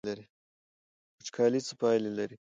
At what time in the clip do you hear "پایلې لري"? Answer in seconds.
1.81-2.35